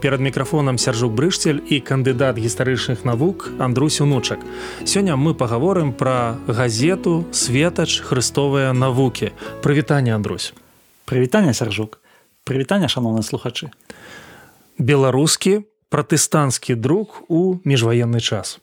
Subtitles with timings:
[0.00, 4.38] перад мікрафонам сяржук брышцель і кандыдат гістарычных навук Андрусь унучак
[4.84, 9.32] сёння мы паговорым пра газету светач хрыстовыя навукі
[9.62, 10.54] прывітанне Андрусь
[11.08, 12.00] прывітанне сяржук.
[12.44, 13.72] Прывітанне шаноўныя слухачы.
[14.78, 18.60] Беларускі пратэстанцкі друк у міжваенны час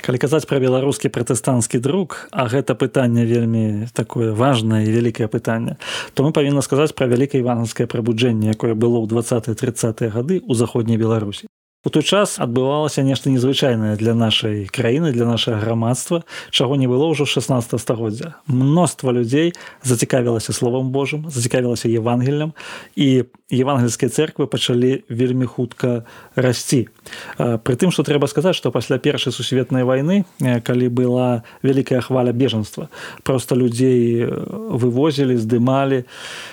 [0.00, 5.76] калі казаць пра беларускі пратэстанцкі друк а гэта пытанне вельмі такое важное і вялікае пытанне
[6.14, 10.52] то мы павінна сказаць пра вялікае іванскае прабуджэнне якое было ў 20 30 гады ў
[10.54, 11.46] заходняй беларусі
[11.80, 17.08] У той час адбывалася нешта незвычайнае для нашай краіны для нашага грамадства чаго не было
[17.08, 18.36] ўжо 16 стагоддзя.
[18.44, 22.52] Мноства людзей зацікавілася словом Божым зацікавілася евангеллем
[23.00, 26.04] і евангельскія церквы пачалі вельмі хутка
[26.36, 26.92] расці.
[27.40, 32.92] Притым что трэба сказаць что пасля першай сусветнай войны калі была вялікая хваля бежанства
[33.24, 36.04] просто людзей вывозілі здымалі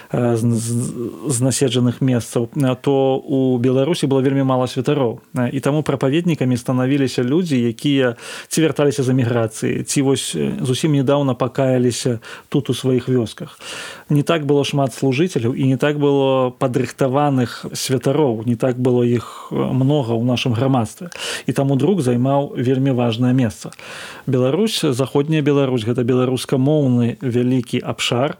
[0.07, 2.47] з наседжаных месцаў
[2.79, 5.16] то у беларусі было вельмі мала святароў
[5.51, 8.15] і таму прапаведнікамі станавіліся людзі якія
[8.47, 13.59] ці вярталіся з эміграцыі ці вось зусім недавно пакаяліся тут у сваіх вёсках.
[14.09, 19.51] Не так было шмат служыцеляў і не так было падрыхтаваных святароў не так было іх
[19.51, 21.09] много ў нашым грамадстве.
[21.45, 23.71] І таму друг займаў вельмі важное месца.
[24.27, 28.37] Беларусь заходняя Беларусь гэта беларускамоўны вялікі абшар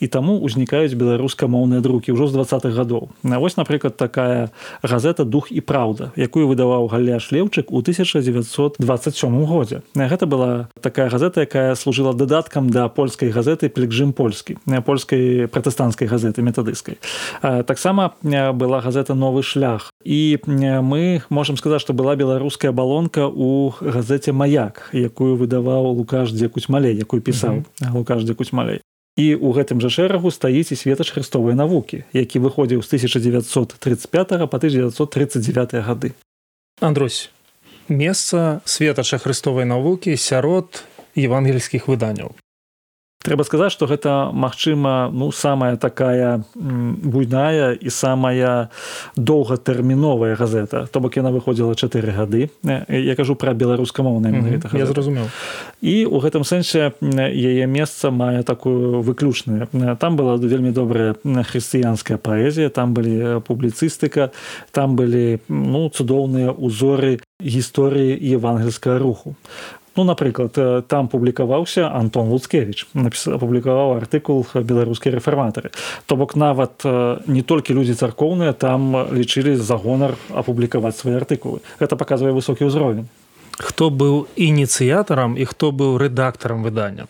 [0.00, 3.10] і таму ўзнікаюць беларускамоўныя друкі ўжо з двадцатых гадоў.
[3.22, 4.50] На вось напрыклад такая
[4.82, 9.82] газета дух і праўда якую выдаваў галяш леўчык у 1927 годзе.
[9.94, 16.42] Гэта была такая газета якая служыла дадаткам да польскай газеты пельгжым польскі польскай пратэстанцкай газеты
[16.42, 16.98] метадыскай
[17.42, 24.32] таксама была газета новы шлях і мы можемм сказаць што была беларуская балонка у газеце
[24.32, 28.80] маяк якую выдаваў лукаш дзекуць малей якую пісаў лукаш дзекуць малей
[29.16, 34.56] і у гэтым жа шэрагу стаіць і светач хрыстовай навукі які выходзіў з 1935 по
[34.56, 36.12] 1939 гады.
[36.80, 37.30] Андрусь
[37.88, 40.84] месца светача хрыстовай навукі сярод
[41.16, 42.36] евангельскіх выданняў
[43.26, 48.70] трэба сказаць что гэта магчыма ну самая такая буйная і самая
[49.16, 50.86] доўгатэрміновая газета.
[50.86, 52.48] То бок яна выходзіла чатыры гады.
[52.88, 54.78] Я кажу про беларускамоўна mm -hmm.
[54.78, 55.26] я зразумеў.
[55.82, 56.92] І у гэтым сэнсе
[57.26, 59.66] яе месца мае такую выключную.
[59.98, 64.30] Там была вельмі добрая хрысціянская паэзія там былі публіцыстыка
[64.70, 69.36] там былі ну цудоўныя узоры гісторыі евангельскага руху
[69.96, 70.52] Ну, напрыклад
[70.88, 75.72] там публікаваўся Антон луцкевич апублікаваў артыкул беларускія рэфарматары
[76.06, 76.84] то бок нават
[77.26, 83.08] не толькі людзі царкоўныя там лічылі за гонар апублікаваць свае артыкулы гэта паказвае высокі ўзровень
[83.56, 87.08] хто быў ініцыятарам і хто быў рэдактарам выдання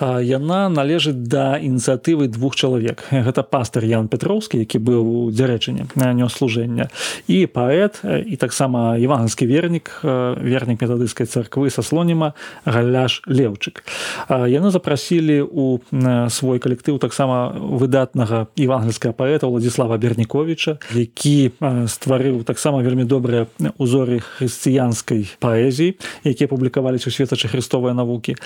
[0.00, 3.04] яна належыць да ініцыятывы двух чалавек.
[3.10, 6.88] Гэта пастор Ян петроўскі які быў у дзярэчыне нёс служэння
[7.28, 12.32] і паэт і таксама іванганскі вернік вернік метадыскай царквы са слоніма
[12.64, 13.84] галяш леўчык.
[14.28, 15.80] Яны запрасілі у
[16.28, 21.52] свой калектыў таксама выдатнага евангельскага паэта владислава берніковича які
[21.86, 23.46] стварыў таксама вельмі добрыя
[23.76, 28.36] узоры хрысціянскай паэзіі якія публікаваліся у светачы хрыстовыя навукі.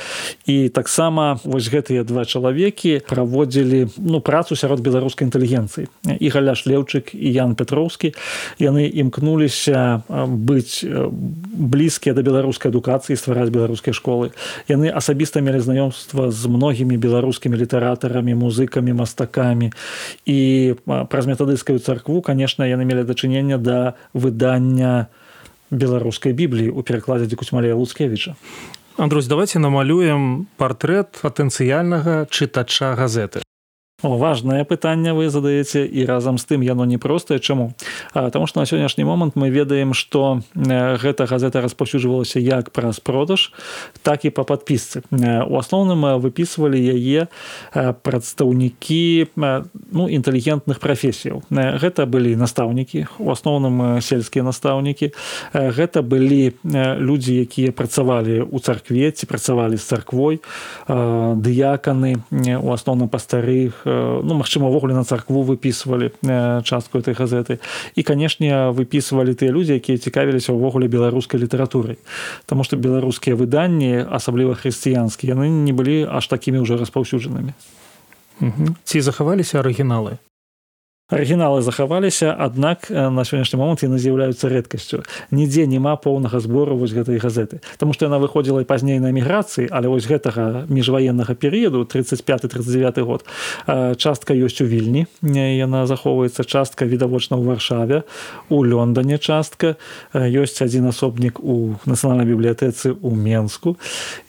[0.47, 5.89] І таксама вось гэтыя два чалавекі праводзілі ну працу сярод беларускай інтэлігенцыі.
[6.09, 8.15] І галяш леўчык і ян петроўскі.
[8.59, 14.33] Яны імкнуліся быць блізкія да беларускай адукацыі ствараць беларускія школы.
[14.69, 19.73] Яны асабіста мелі знаёмства з многімі беларускімі літаратарамі музыкамі мастакамі.
[20.25, 25.07] І праз метадыскую царкву конечно яны мелі дачынення да выдання
[25.71, 28.35] беларускай бібліі у перакладзе дзекуцьмалея луцкевіча
[28.97, 33.43] Андрусь давайте намалюем партрэт патэнцыяльнага чытача газеты
[34.05, 37.75] важное пытанне вы задаеце і разам з тым яно непростае чаму?
[38.13, 43.53] Таму што на сённяшні момант мы ведаем што гэта газета распаўсюджвалася як праз продаж
[44.03, 45.03] так і па падпісцы.
[45.11, 47.29] У асноўным выпісвалі яе
[47.73, 51.43] прадстаўнікі ну інтэлігентных прафесіяў.
[51.51, 55.13] Гэта былі настаўнікі у асноўным сельскія настаўнікі.
[55.55, 60.41] Гэта былі людзі якія працавалі ў царкве ці працавалі з царквой
[60.89, 62.21] дыяканы
[62.61, 63.87] у асноўным па старых
[64.23, 66.11] ну магчыма увогуле на царкву выпісвалі
[66.65, 67.59] частку этой газеты.
[67.95, 71.99] І канешне выпісвалі тыя людзі якія цікавіліся ўвогуле беларускай літаратурай.
[72.47, 77.55] Таму што беларускія выданні асабліва хрысціянскія яны не былі аж такімі ўжо распаўсюджанымі.
[78.85, 80.19] Ці захаваліся арыгіналы
[81.13, 85.05] арыгіналы захаваліся аднак на сённяшні момант яны з'яўляюцца рэдкасцю.
[85.29, 87.61] Нідзе няма поўнага збору вось гэтай газеты.
[87.77, 92.99] Таму што яна выходзіла і пазней на эміграцыі але вось гэтага міжваеннага перыяду 35 39
[93.05, 93.21] год
[94.01, 98.09] частка ёсць у вільні яна захоўваецца частка відавочна ў варшаве
[98.49, 99.77] у лёндане частка
[100.17, 103.77] ёсць адзін асобнік у нацыянальнай бібліятэцы ў менску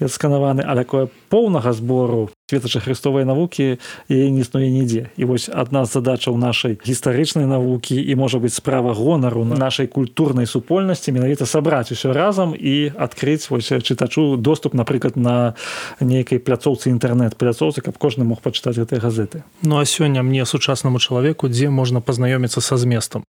[0.03, 5.81] сканаваны а такое поўнага збору светача хрыстовай навукі яе не існуе нідзе і вось адна
[5.89, 11.49] з задачаў нашай гістарычнай навукі і можа быць справа гонару на нашай культурнай супольнасці менавіта
[11.49, 15.57] сабраць усё разам і адкрыць вось чытачу доступ напрыклад на
[15.97, 19.41] нейкай пляцоўцы інтэрнэт пляцоўцы каб кожны мог пачытаць гэтай газеты.
[19.65, 23.25] Ну а сёння мне сучаснаму чалавеку дзе можна пазнаёміцца са зместом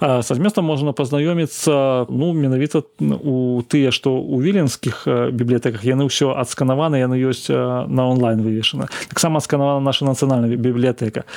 [0.00, 5.04] са зместам можна пазнаёміцца ну менавіта у тыя што у віленскіх
[5.36, 11.28] бібліятэках яны ўсё адсканаваны яны ёсць на онлайн вывешана таксама сканавана наша нацыянальная бібліятэка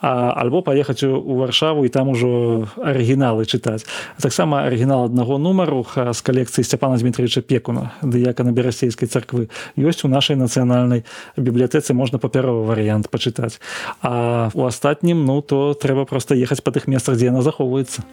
[0.00, 3.82] альбо паехаць у варшаву і там ужо арыгіналы чытаць
[4.22, 10.08] таксама арыгінал аднаго нумару з калекцыі сцяпана дмітриевича пекуна дыяка на берасейскай царквы ёсць у
[10.08, 11.02] нашай нацыянальнай
[11.36, 13.58] бібліятэцы можна папяровы варыянт пачытаць
[13.98, 18.11] а у астатнім ну то трэба проста ехаць па тых месцах дзе яна захоўваецца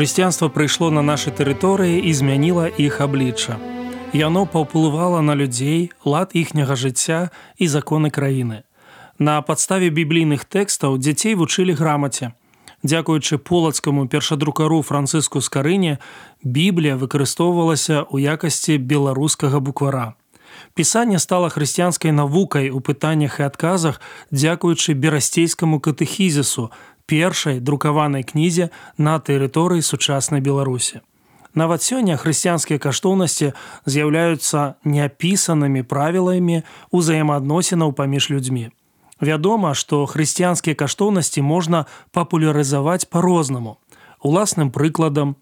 [0.00, 3.58] Хрысціянства прыйшло на нашы тэрыторыі і змяніла іх аблічча.
[4.16, 7.28] Яно паўплывала на людзей, лад іхняга жыцця
[7.60, 8.64] і законы краіны.
[9.18, 12.32] На падставе біблійных тэкстаў дзяцей вучылі грамаце.
[12.80, 15.98] Дзякуючы полацкаму першадрукару францыску скарыне,
[16.40, 20.16] Біблія выкарыстоўвалася ў якасці беларускага буквара.
[20.72, 24.00] Пісанне стала хрысціянскай навукай у пытаннях і адказах,
[24.32, 26.70] дзякуючы берасцейскаму катэхізісу,
[27.10, 31.02] першай друкаванай кнізе на тэрыторыі сучаснай беларусі.
[31.54, 33.50] Нават сёння хрысціянскія каштоўнасці
[33.82, 36.62] з'яўляюцца неапісанымі правіламі
[36.94, 38.70] ўзаемаадносінаў паміж людзьмі.
[39.18, 43.82] Вядома што хрысціянскія каштоўнасці можна папулярызаваць по-рознаму
[44.22, 45.34] уласным прыкладам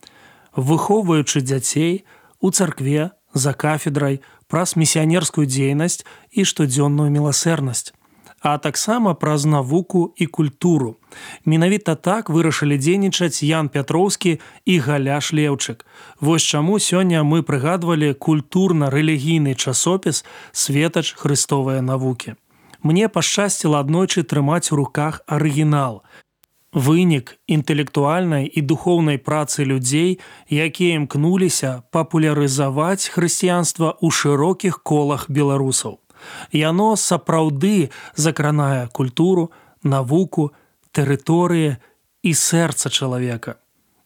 [0.56, 2.08] выхоўваючы дзяцей
[2.40, 7.92] у царкве за кафедрай праз місіянерскую дзейнасць і штодзённую міласэрнасць
[8.40, 10.96] а таксама праз навуку і культуру.
[11.44, 15.86] Менавіта так вырашылі дзейнічаць Ян Пятроўскі і галяш леўчык.
[16.20, 22.34] Вось чаму сёння мы прыгадвалі культурна-рэлігійны часопіс светач хрыстовыя навукі.
[22.82, 26.02] Мне пашчасціла аднойчы трымаць у руках арыгінал.
[26.72, 30.20] Вынік інтэлектуальнай і духоўнай працы людзей,
[30.50, 35.98] якія імкнуліся папулярызаваць хрысціянства ў шырокіх колах беларусаў.
[36.52, 39.50] Яно сапраўды закранае культуру,
[39.82, 40.52] навуку,
[40.92, 41.76] тэрыторыі
[42.22, 43.56] і сэрца чалавека.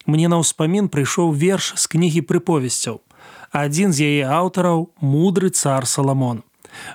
[0.07, 3.01] Мне на ўспамін прыйшоў верш з кнігі прыповесцяў.
[3.53, 6.43] Адзін з яе аўтараў мудры цар Саламон.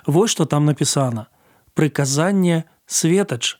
[0.06, 1.26] Вось што там напісана:
[1.74, 3.58] Прыказанне светач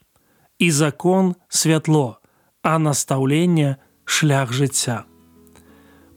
[0.59, 2.19] і закон святло,
[2.63, 5.05] а настаўленне шлях жыцця.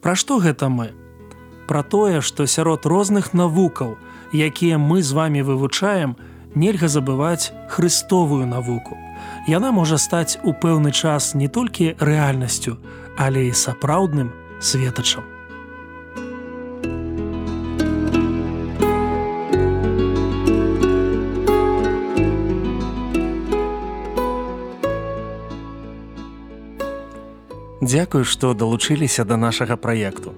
[0.02, 0.92] Пра што гэта мы?
[1.70, 3.96] Пра тое, што сярод розных навукаў,
[4.34, 6.16] якія мы з вами вывучаем,
[6.56, 8.98] нельга забываць хрыстовую навуку.
[9.48, 12.78] Яна можа стаць у пэўны час не толькі рэальнасцю,
[13.18, 15.24] але і сапраўдным светачам.
[27.82, 30.32] Дзякую, што далучыліся да нашага праекту.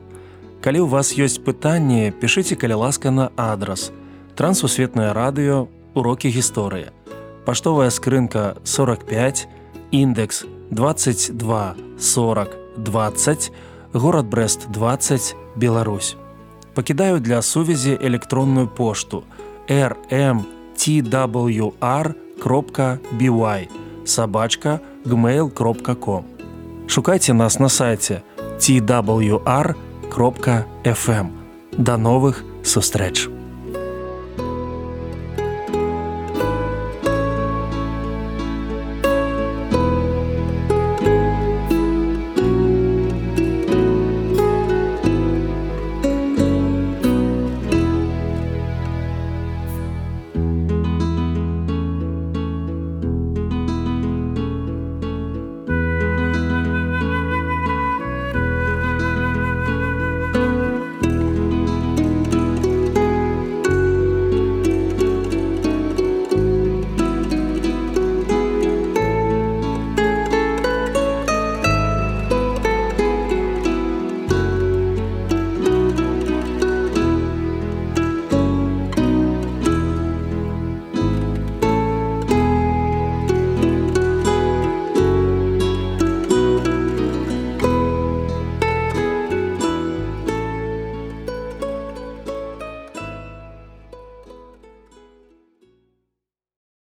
[0.63, 3.91] Калі ў вас ёсць пытанні, пішыце каля ласка на адрас.
[4.39, 6.95] Трансусветнае радыё, урокі гісторыі.
[7.43, 9.51] Паштовая скрынка 45,
[9.91, 13.51] індекс 22 40 20,
[13.91, 16.15] горад Брест 20, Беларусь.
[16.73, 19.27] Пакідаю для сувязі электронную пошту
[19.67, 20.39] rmtwr.by
[24.05, 26.23] сабачка gmail.com.
[26.87, 28.23] Шукайце нас на сайце
[28.59, 31.31] twr.com кропка FM.
[31.77, 33.32] До новых сустрэч!